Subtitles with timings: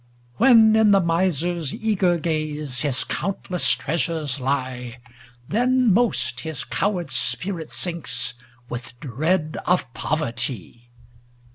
[0.37, 4.97] When, in the miser's eager gaze, His countless treasures lie,
[5.47, 8.33] Then most his coward spirit sinks,
[8.67, 10.89] With dread of poverty.